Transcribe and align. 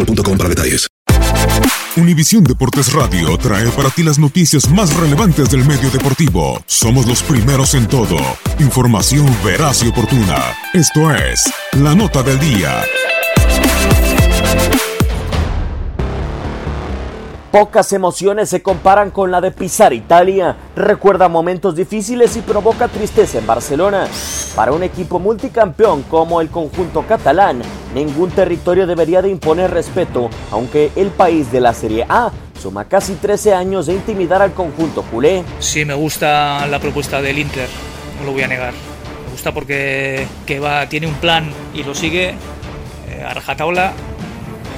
boostmobile.com 0.00 0.38
para 0.38 0.48
detalles. 0.48 0.86
Univisión 1.96 2.44
Deportes 2.44 2.92
Radio 2.92 3.36
trae 3.36 3.68
para 3.70 3.90
ti 3.90 4.02
las 4.02 4.18
noticias 4.18 4.70
más 4.70 4.94
relevantes 4.96 5.50
del 5.50 5.64
medio 5.64 5.90
deportivo. 5.90 6.62
Somos 6.66 7.06
los 7.06 7.22
primeros 7.22 7.74
en 7.74 7.88
todo. 7.88 8.16
Información 8.58 9.26
veraz 9.44 9.82
y 9.82 9.88
oportuna. 9.88 10.38
Esto 10.72 11.12
es 11.12 11.52
La 11.72 11.94
Nota 11.94 12.22
del 12.22 12.38
Día. 12.38 12.82
Pocas 17.50 17.92
emociones 17.92 18.48
se 18.48 18.62
comparan 18.62 19.10
con 19.10 19.32
la 19.32 19.40
de 19.40 19.50
pisar 19.50 19.92
Italia. 19.92 20.56
Recuerda 20.76 21.28
momentos 21.28 21.74
difíciles 21.74 22.36
y 22.36 22.42
provoca 22.42 22.86
tristeza 22.86 23.38
en 23.38 23.46
Barcelona. 23.46 24.06
Para 24.54 24.72
un 24.72 24.82
equipo 24.82 25.18
multicampeón 25.20 26.02
como 26.02 26.40
el 26.40 26.48
conjunto 26.48 27.06
catalán, 27.06 27.62
ningún 27.94 28.30
territorio 28.30 28.86
debería 28.86 29.22
de 29.22 29.30
imponer 29.30 29.70
respeto, 29.70 30.28
aunque 30.50 30.90
el 30.96 31.08
país 31.08 31.52
de 31.52 31.60
la 31.60 31.72
Serie 31.72 32.04
A 32.08 32.32
suma 32.60 32.84
casi 32.84 33.14
13 33.14 33.54
años 33.54 33.86
de 33.86 33.94
intimidar 33.94 34.42
al 34.42 34.52
conjunto 34.52 35.02
culé. 35.02 35.44
Sí, 35.60 35.84
me 35.84 35.94
gusta 35.94 36.66
la 36.66 36.78
propuesta 36.80 37.22
del 37.22 37.38
Inter, 37.38 37.68
no 38.18 38.26
lo 38.26 38.32
voy 38.32 38.42
a 38.42 38.48
negar. 38.48 38.74
Me 39.24 39.32
gusta 39.32 39.54
porque 39.54 40.26
que 40.46 40.58
va, 40.58 40.88
tiene 40.88 41.06
un 41.06 41.14
plan 41.14 41.50
y 41.72 41.84
lo 41.84 41.94
sigue 41.94 42.34
eh, 43.08 43.24
a 43.26 43.32
rajatabla, 43.32 43.92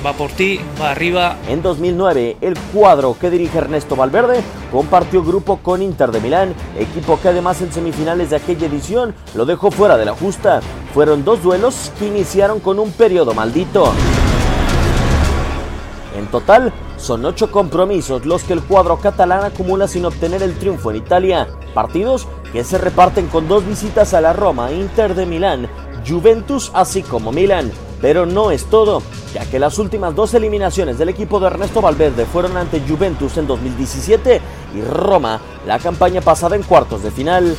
va 0.04 0.12
por 0.12 0.30
ti, 0.30 0.60
va 0.80 0.90
arriba. 0.90 1.36
En 1.48 1.62
2009, 1.62 2.38
el 2.40 2.58
cuadro 2.72 3.16
que 3.18 3.30
dirige 3.30 3.58
Ernesto 3.58 3.96
Valverde 3.96 4.42
compartió 4.70 5.22
grupo 5.22 5.58
con 5.58 5.82
Inter 5.82 6.10
de 6.10 6.20
Milán, 6.20 6.54
equipo 6.78 7.20
que 7.20 7.28
además 7.28 7.60
en 7.62 7.72
semifinales 7.72 8.30
de 8.30 8.36
aquella 8.36 8.66
edición 8.66 9.14
lo 9.34 9.44
dejó 9.44 9.70
fuera 9.70 9.96
de 9.96 10.04
la 10.04 10.14
justa. 10.14 10.60
Fueron 10.92 11.24
dos 11.24 11.42
duelos 11.42 11.92
que 11.98 12.06
iniciaron 12.06 12.60
con 12.60 12.78
un 12.78 12.90
periodo 12.92 13.34
maldito. 13.34 13.92
En 16.16 16.26
total, 16.26 16.72
son 16.98 17.24
ocho 17.24 17.50
compromisos 17.50 18.26
los 18.26 18.44
que 18.44 18.52
el 18.52 18.62
cuadro 18.62 18.98
catalán 18.98 19.44
acumula 19.44 19.88
sin 19.88 20.04
obtener 20.04 20.42
el 20.42 20.56
triunfo 20.58 20.90
en 20.90 20.98
Italia. 20.98 21.48
Partidos 21.74 22.28
que 22.52 22.64
se 22.64 22.76
reparten 22.76 23.28
con 23.28 23.48
dos 23.48 23.66
visitas 23.66 24.12
a 24.12 24.20
la 24.20 24.32
Roma, 24.32 24.72
Inter 24.72 25.14
de 25.14 25.24
Milán, 25.24 25.68
Juventus 26.06 26.70
así 26.74 27.02
como 27.02 27.32
Milán. 27.32 27.72
Pero 28.02 28.26
no 28.26 28.50
es 28.50 28.66
todo, 28.66 29.00
ya 29.32 29.46
que 29.46 29.60
las 29.60 29.78
últimas 29.78 30.14
dos 30.14 30.34
eliminaciones 30.34 30.98
del 30.98 31.08
equipo 31.08 31.38
de 31.40 31.46
Ernesto 31.46 31.80
Valverde 31.80 32.26
fueron 32.26 32.56
ante 32.56 32.82
Juventus 32.86 33.38
en 33.38 33.46
2017 33.46 34.40
y 34.74 34.82
Roma 34.82 35.40
la 35.66 35.78
campaña 35.78 36.20
pasada 36.20 36.56
en 36.56 36.64
cuartos 36.64 37.04
de 37.04 37.12
final. 37.12 37.56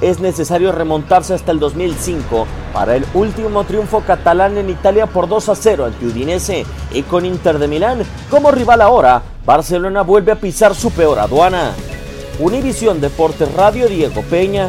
Es 0.00 0.20
necesario 0.20 0.72
remontarse 0.72 1.34
hasta 1.34 1.52
el 1.52 1.58
2005 1.58 2.46
para 2.72 2.96
el 2.96 3.04
último 3.14 3.64
triunfo 3.64 4.00
catalán 4.00 4.56
en 4.58 4.70
Italia 4.70 5.06
por 5.06 5.28
2 5.28 5.48
a 5.48 5.54
0 5.54 5.86
ante 5.86 6.06
Udinese 6.06 6.64
y 6.92 7.02
con 7.02 7.26
Inter 7.26 7.58
de 7.58 7.68
Milán 7.68 8.02
como 8.30 8.50
rival 8.50 8.80
ahora, 8.80 9.22
Barcelona 9.44 10.02
vuelve 10.02 10.32
a 10.32 10.40
pisar 10.40 10.74
su 10.74 10.92
peor 10.92 11.18
aduana. 11.18 11.72
Univisión 12.38 13.00
Deportes 13.00 13.52
Radio 13.54 13.88
Diego 13.88 14.22
Peña. 14.22 14.68